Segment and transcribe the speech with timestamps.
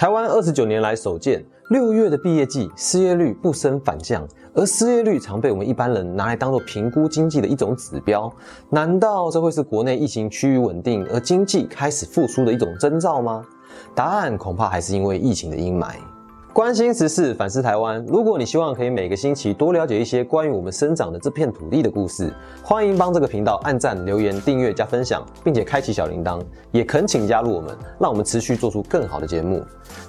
[0.00, 8.32] 台湾二十九年来首见六月的毕业季失业率不升反降，而失业率常被我们一般人拿来当做评估经济的一种指标。
[8.70, 13.44] 难道这会是国内疫情趋于稳定，而经济开始复苏的一种征兆吗？
[13.94, 15.96] 答案恐怕还是因为疫情的阴霾。
[16.52, 18.04] 关心时事，反思台湾。
[18.08, 26.42] 如果你希望可以每个星期多了解一些关于我们生长的这片土地的故事，欢迎帮这个频道按赞、留言、订阅、加分享，并且开启小铃铛。
[26.72, 29.64] 也恳请加入我们，让我们持续做出更好的节目。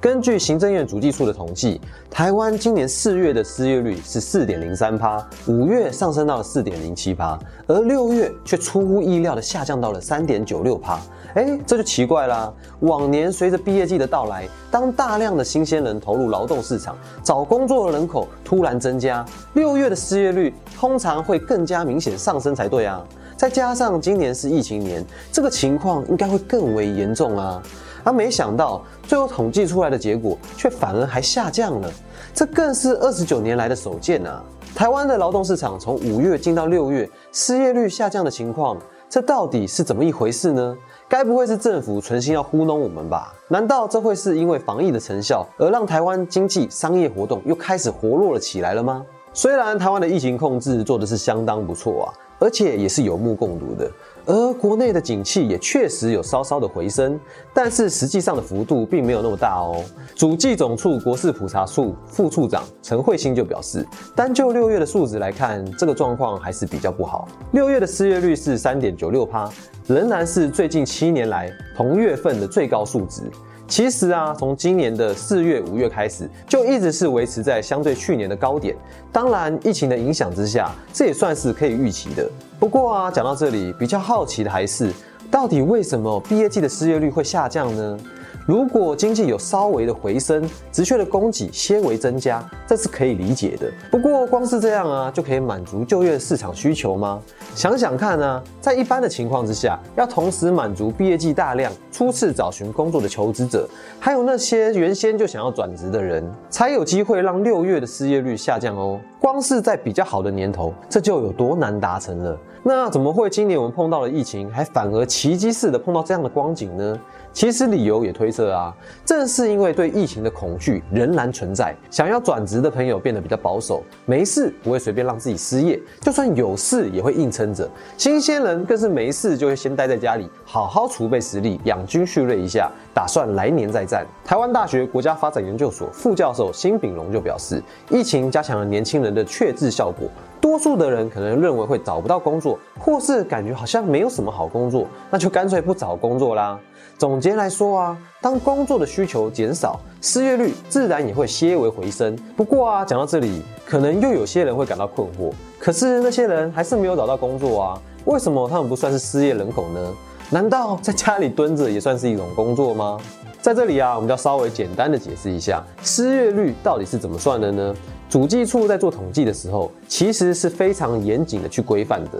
[0.00, 10.98] 根据行政院主计处的统计，台湾今年四月的失业率是四点零三趴，五月上升到了四点零七趴，而六月却出乎意料的下降到了三点九六趴。
[11.34, 12.52] 哎，这就奇怪啦。
[12.80, 19.24] 往年随着毕业季的到来，当大量的新鲜人投入劳动市场，找工作的人口突然增加，
[19.54, 23.04] 六月的失业率通常会更加明显上升才对啊。
[23.36, 27.60] 再加上今年是疫情年，这个情况应该会更为严重啊。
[28.04, 31.90] 而没想到，最后统计出来的结果却反而还下降了，
[32.32, 34.40] 这更是二十九年来的首见啊！
[34.74, 38.76] 台湾的劳动市场从五月进到六月，失业率下降的情况，
[39.08, 40.76] 这到底是怎么一回事呢？
[41.14, 43.32] 该不会是政府存心要糊弄我们吧？
[43.46, 49.06] 难道这会是因为防疫的成效，而让台湾经济商业活动又开始活络了起来了吗？
[49.32, 53.88] 虽然台湾的疫情控制做的是相当不错啊，而且也是有目共睹的。
[54.26, 57.18] 而国内的景气也确实有稍稍的回升，
[57.52, 59.82] 但是实际上的幅度并没有那么大哦。
[60.14, 67.28] 主计总处国事普查处副处长陈慧欣就表示，单就六月的数值来看，这个状况还是比较不好。
[67.52, 69.50] 六月的失业率是三点九六趴，
[69.86, 73.22] 仍然是最近七年来同月份的最高数值。
[73.66, 78.76] 其实啊，从今年的四月、五月开始，就一直是维持在相对去年的高点。
[79.10, 82.30] 当然，疫情的影响之下，这也算是可以预期的。
[82.60, 84.92] 不过啊，讲到这里，比较好奇的还是，
[85.30, 87.98] 到底为什么毕业季的失业率会下降呢？
[88.46, 93.70] 如果经济有稍微的回升，职缺的供给些微增加，这是可以理解的。
[93.90, 97.20] 不过光是这样啊，就可以满足就业市场需求吗？
[97.54, 109.00] 想想看啊，在一般的情况之下，要同时满足毕业季大量初次找寻工作的求职者，还有那些原先就想要转职的人，才有机会让六月的失业率下降哦。
[109.20, 112.38] 光是在比较好的年头，这就有多难达成了。
[112.62, 116.98] 那怎么会今年我们碰到了疫情，还反而奇迹似的碰到这样的光景呢？
[117.32, 118.74] 其实理由也推推测啊，
[119.04, 127.68] 正是因为对疫情的恐惧仍然存在，想要转职的朋友变得比较保守，没事不会随便让自己失业，就算有事也会硬撑着。
[127.98, 134.06] 新鲜人更是没事就会先待在家里，好好储备实力，养精蓄锐一下，打算来年再战。
[134.24, 140.08] 台湾大学国家发展研究所副教授辛炳龙就表示，疫情加强了年轻人的确制效果。
[140.44, 146.60] 多数的人可能认为会找不到工作，或是感觉好像没有什么好工作，那就干脆不找工作啦。
[146.98, 152.14] 总结来说啊，当工作的需求减少，失业率自然也会些微回升。
[152.36, 155.32] 不过啊，讲到这里，可能又有些人会感到困惑。
[155.58, 159.94] 可是那些人还是没有找到工作啊，为什么他们不算是失业人口呢？
[160.28, 163.00] 难道在家里蹲着也算是一种工作吗？
[163.40, 167.74] 在这里啊，我们就要稍微简单的解释一下，失业率到底是怎么算的呢？
[168.14, 172.10] 主计处在做统计的时候，其实是非常严谨的去规范的。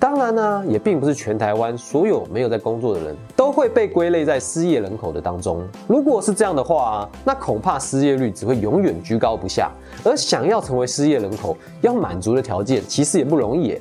[0.00, 5.62] 当然呢，也并不是全台湾所有没有在工作的人都会被归类在失业人口的当中。
[5.86, 9.70] 如果是这样的话，那恐怕失业率只会永远居高不下。
[10.02, 13.78] 而想要成为失业人口，要满足的条件其实也不容易。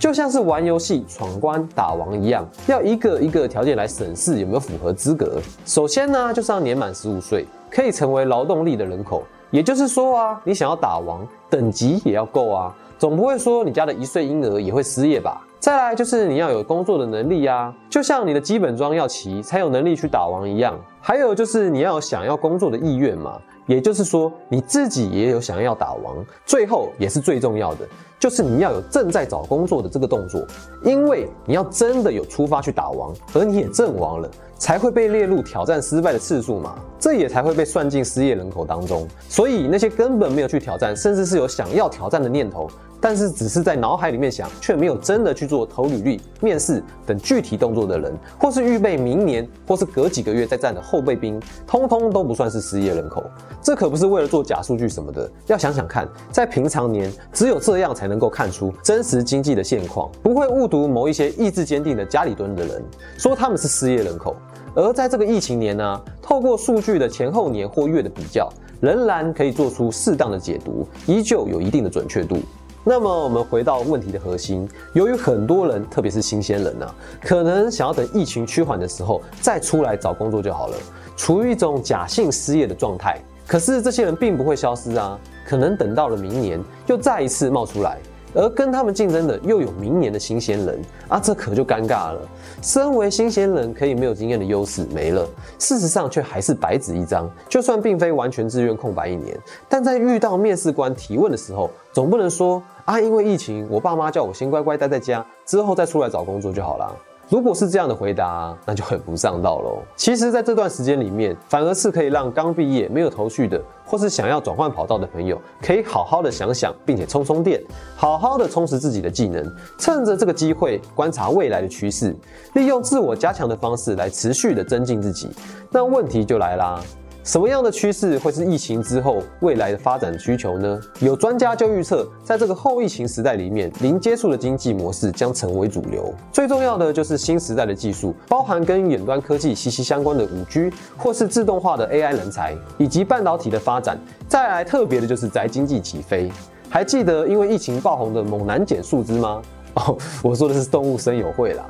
[0.00, 5.40] 就像是玩游戏闯关打王一样，要一个一个条件来审视有没有符合资格。
[5.66, 9.22] 首先呢，就是要年满十五岁，可以成为劳动力的人口。
[9.52, 15.46] 也就是说啊，你想要打王，等级也要够啊，总不会说你家的一岁婴儿也会失业吧？
[15.62, 20.76] 再来就是你要有工作的能力啊，就像你的基本装要齐，才有能力去打王一样。
[21.00, 26.16] 还有就是你要有想要工作的意愿嘛，也就是说你自己也有想要打王。
[26.44, 27.86] 最后也是最重要的，
[28.18, 30.44] 就是你要有正在找工作的这个动作，
[30.82, 34.28] 因为你要真的有出发去打王，而你也阵亡了。
[34.58, 39.06] 才会被列入挑战失败的次数嘛，这也才会被算进失业人口当中。
[39.28, 42.68] 所以那些根本没有去挑战，甚至是有想要挑战的念头。
[43.02, 53.24] 但是只是在脑海里面想，却没有真的去做投履历、面试等具体动作的人，或是预备明年或是隔几个月再战的后备兵，通通都不算是失业人口。
[53.60, 55.28] 这可不是为了做假数据什么的。
[55.48, 62.80] 要想想看，在平常年，只有这样才能够看出真实经济的现况，不会误读某一些意志坚定的家里蹲的人，
[63.18, 64.36] 说他们是失业人口。
[64.76, 68.48] 而在这个疫情年呢，透过数据的前后年或月的比较，
[68.80, 72.38] 仍然可以做出适当的解读，依旧有一定的准确度。
[72.84, 80.76] 那么我们回到问题的核心，由于很多人，特别是新鲜人呐，可能想要等疫情趋缓的时候再出来找工作就好了，
[81.16, 83.22] 处于一种假性失业的状态。
[83.46, 87.98] 可是这些人并不会消失啊，可能等到了明年又再一次冒出来。
[88.34, 92.20] 而跟他们竞争的又有明年的新鲜人啊，这可就尴尬了。
[92.62, 95.26] 身为新鲜人，可以没有经验的优势没了，
[95.58, 97.30] 事实上却还是白纸一张。
[97.48, 99.38] 就算并非完全自愿空白一年，
[99.68, 106.96] 但在遇到面试官提问的时候，总不能说啊，因为疫情，我爸妈叫我先乖乖待在家，之后再出来找工作就好了。
[107.28, 109.82] 如果是这样的回答，那就很不上道喽。
[109.96, 117.62] 其实，在这段时间里面，反而是可以让刚毕业没有头绪的，或是想要转换跑道的朋友，可以好好的想想，并且充充电，
[117.96, 119.42] 好好的充实自己的技能，
[119.78, 122.14] 趁着这个机会观察未来的趋势，
[122.52, 125.30] 利用自我加强的方式来持续的增进自己。
[125.70, 126.82] 那问题就来啦。
[127.24, 130.80] 什么样的趋势会是疫情之后未来的发展需求呢？
[130.98, 136.12] 有专家就预测，在这个后疫情时代里面，零接触的经济模式将成为主流。
[136.32, 143.96] 最重要的就是新时代的技术，包含跟远端科技息息相关的五 G，或是自动化的 AI 人才，以及半导体的发展。
[144.26, 146.28] 再来特别的就是宅经济起飞。
[146.68, 149.40] 还记得因为疫情爆红的猛男减树枝吗？
[149.74, 151.64] 哦，我说的是动物森友会啦。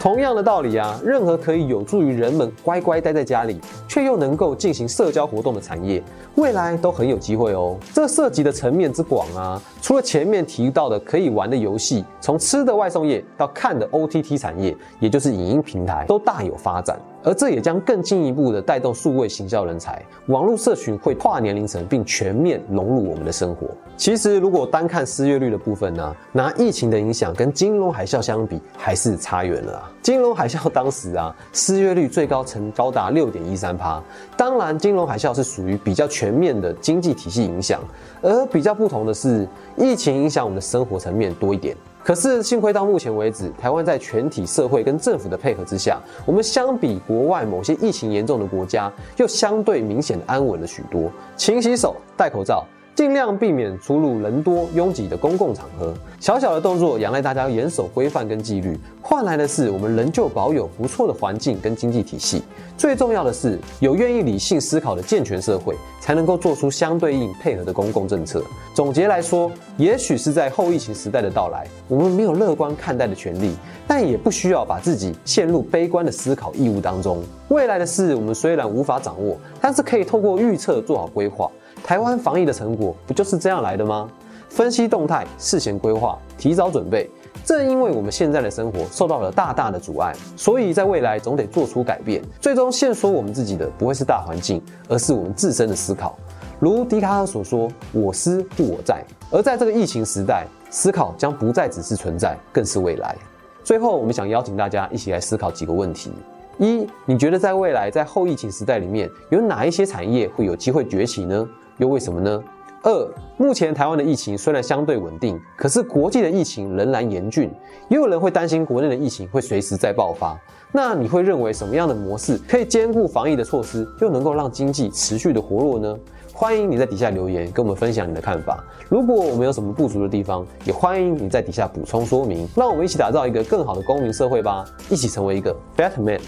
[0.00, 6.00] 同样的道理啊，任何可以有助于人们乖乖待在家里，却又能够进行社交活动的产业，
[6.36, 7.76] 未来都很有机会哦。
[7.92, 16.96] 这涉及的层面之广啊，除了前面提到的可以玩的游戏，从吃的外送业到看的 OTT 产业，也就是影音平台，都大有发展。
[17.24, 23.66] 而这也将更进一步的带动数位行销人才，网络社群会跨年龄层，并全面融入我们的生活。
[23.96, 29.90] 其实，如果单看失业率的部分呢，拿疫情的影响跟金融海啸相比，还是差远了。
[30.00, 34.00] 金融海啸当时啊，失业率最高曾高达六点一三趴。
[34.36, 37.80] 当然，金融海啸是属于比较全面的经济体系影响，
[38.22, 41.76] 而比较不同的是，疫情影响我们的生活层面多一点。
[42.08, 51.12] 可是幸亏到目前为止，台湾在全体社会跟政府的配合之下，我们相比国外某些疫情严重的国家，又相对明显的安稳了许多。
[51.36, 52.64] 勤洗手，戴口罩。
[52.98, 62.42] 尽量避免出入人多拥挤的公共场合，小小的动作仰赖大家严守规范跟纪律，换来的是我们仍旧保有不错的环境跟经济体系。
[62.76, 68.42] 最重要的是，有愿意理性思考的健全社会，才能够做出相对应配合的公共政策。
[68.74, 73.54] 总结来说，也许是在后疫情时代的到来，我们没有乐观看待的权利，
[73.86, 77.22] 但也不需要把自己陷入悲观的思考义务当中。
[77.46, 81.48] 未来的事，我们虽然无法掌握，但是可以透过预测做好规划。
[81.84, 84.08] 台湾防疫的成果不就是这样来的吗？
[84.48, 87.08] 分析动态，事前规划，提早准备。
[87.44, 92.22] 正因为我们现在的生活受到了大大的阻碍，所以在未来总得做出改变。
[92.40, 96.18] 最终限缩我们自己的不会是大环境，而是我们自身的思考。
[96.58, 103.14] 如笛卡尔所说：“我思故我在。”而在这个疫情时代，思考将不再只是存在，更是未来。
[103.62, 106.12] 最后，我们想邀请大家一起来思考几个问题。
[106.58, 111.48] 一，你觉得在未来，在后疫情时代里面，有哪一些产业会有机会崛起呢？
[111.78, 112.42] 又为什么呢？
[112.82, 117.50] 二，目前台湾的疫情虽然相对稳定，可是国际的疫情仍然严峻，
[117.88, 120.36] 也有人会担心国内的疫情会随时再爆发。
[120.70, 125.96] 那你会认为什么样的模式可以兼顾防疫的措施，又能够让经济持续的活络呢？
[126.32, 128.62] 欢迎你在底下留言，跟我们分享你的看法。
[128.88, 132.46] 如果我们有什么不足的地方，也欢迎你在底下补充说明。
[132.54, 136.20] 让我们一起打造一个更好的公民社会吧，一起成为一个 better man。